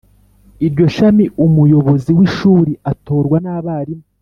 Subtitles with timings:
[0.65, 4.03] Iryo shami umuyobozi w ishuri atorwa n abarimu